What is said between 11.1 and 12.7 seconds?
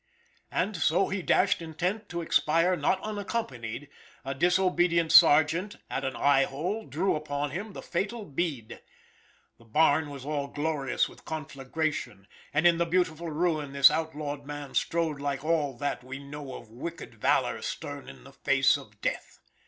conflagration and